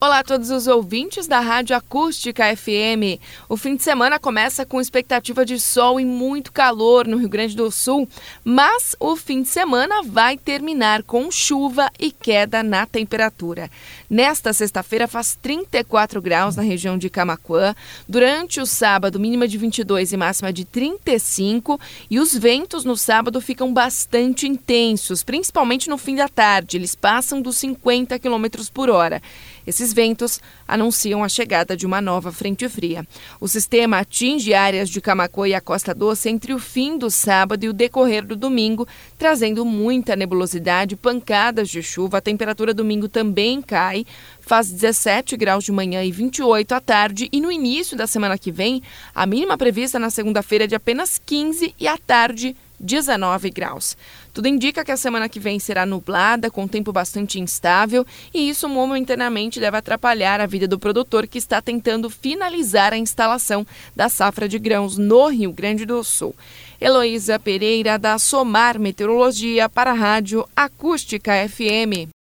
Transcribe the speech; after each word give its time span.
Olá 0.00 0.20
a 0.20 0.22
todos 0.22 0.48
os 0.50 0.68
ouvintes 0.68 1.26
da 1.26 1.40
Rádio 1.40 1.74
Acústica 1.74 2.56
FM. 2.56 3.18
O 3.48 3.56
fim 3.56 3.74
de 3.74 3.82
semana 3.82 4.16
começa 4.16 4.64
com 4.64 4.80
expectativa 4.80 5.44
de 5.44 5.58
sol 5.58 5.98
e 5.98 6.04
muito 6.04 6.52
calor 6.52 7.04
no 7.04 7.16
Rio 7.16 7.28
Grande 7.28 7.56
do 7.56 7.68
Sul, 7.68 8.08
mas 8.44 8.94
o 9.00 9.16
fim 9.16 9.42
de 9.42 9.48
semana 9.48 10.04
vai 10.04 10.38
terminar 10.38 11.02
com 11.02 11.28
chuva 11.32 11.90
e 11.98 12.12
queda 12.12 12.62
na 12.62 12.86
temperatura. 12.86 13.68
Nesta 14.08 14.52
sexta-feira 14.52 15.08
faz 15.08 15.36
34 15.42 16.22
graus 16.22 16.54
na 16.54 16.62
região 16.62 16.96
de 16.96 17.10
Camaquã. 17.10 17.74
Durante 18.08 18.60
o 18.60 18.66
sábado, 18.66 19.18
mínima 19.18 19.48
de 19.48 19.58
22 19.58 20.12
e 20.12 20.16
máxima 20.16 20.52
de 20.52 20.64
35, 20.64 21.80
e 22.08 22.20
os 22.20 22.36
ventos 22.36 22.84
no 22.84 22.96
sábado 22.96 23.40
ficam 23.40 23.72
bastante 23.74 24.46
intensos, 24.46 25.24
principalmente 25.24 25.90
no 25.90 25.98
fim 25.98 26.14
da 26.14 26.28
tarde. 26.28 26.76
Eles 26.76 26.94
passam 26.94 27.42
dos 27.42 27.56
50 27.56 28.16
km 28.20 28.46
por 28.72 28.90
hora. 28.90 29.20
Esses 29.88 29.94
ventos 29.94 30.38
anunciam 30.66 31.24
a 31.24 31.30
chegada 31.30 31.74
de 31.74 31.86
uma 31.86 31.98
nova 31.98 32.30
frente 32.30 32.68
fria. 32.68 33.06
O 33.40 33.48
sistema 33.48 34.00
atinge 34.00 34.52
áreas 34.52 34.90
de 34.90 35.00
Camacô 35.00 35.46
e 35.46 35.54
a 35.54 35.62
Costa 35.62 35.94
Doce 35.94 36.28
entre 36.28 36.52
o 36.52 36.58
fim 36.58 36.98
do 36.98 37.10
sábado 37.10 37.64
e 37.64 37.70
o 37.70 37.72
decorrer 37.72 38.26
do 38.26 38.36
domingo, 38.36 38.86
trazendo 39.16 39.64
muita 39.64 40.14
nebulosidade, 40.14 40.94
pancadas 40.94 41.70
de 41.70 41.82
chuva. 41.82 42.18
A 42.18 42.20
temperatura 42.20 42.74
domingo 42.74 43.08
também 43.08 43.62
cai, 43.62 44.04
faz 44.40 44.70
17 44.70 45.38
graus 45.38 45.64
de 45.64 45.72
manhã 45.72 46.04
e 46.04 46.12
28 46.12 46.72
à 46.72 46.80
tarde. 46.82 47.30
E 47.32 47.40
no 47.40 47.50
início 47.50 47.96
da 47.96 48.06
semana 48.06 48.36
que 48.36 48.52
vem, 48.52 48.82
a 49.14 49.24
mínima 49.24 49.56
prevista 49.56 49.98
na 49.98 50.10
segunda-feira 50.10 50.64
é 50.64 50.66
de 50.66 50.74
apenas 50.74 51.18
15 51.24 51.74
e 51.80 51.88
à 51.88 51.96
tarde 51.96 52.54
19 52.80 53.50
graus. 53.50 53.96
Tudo 54.32 54.48
indica 54.48 54.84
que 54.84 54.92
a 54.92 54.96
semana 54.96 55.28
que 55.28 55.40
vem 55.40 55.58
será 55.58 55.84
nublada, 55.84 56.50
com 56.50 56.68
tempo 56.68 56.92
bastante 56.92 57.40
instável, 57.40 58.06
e 58.32 58.48
isso 58.48 58.68
momentaneamente 58.68 59.58
deve 59.58 59.76
atrapalhar 59.76 60.40
a 60.40 60.46
vida 60.46 60.68
do 60.68 60.78
produtor 60.78 61.26
que 61.26 61.38
está 61.38 61.60
tentando 61.60 62.08
finalizar 62.10 62.92
a 62.92 62.98
instalação 62.98 63.66
da 63.96 64.08
safra 64.08 64.48
de 64.48 64.58
grãos 64.58 64.96
no 64.96 65.28
Rio 65.28 65.52
Grande 65.52 65.84
do 65.84 66.02
Sul. 66.04 66.34
Heloísa 66.80 67.38
Pereira, 67.38 67.98
da 67.98 68.18
Somar 68.18 68.78
Meteorologia, 68.78 69.68
para 69.68 69.90
a 69.90 69.94
Rádio 69.94 70.48
Acústica 70.54 71.32
FM. 71.48 72.17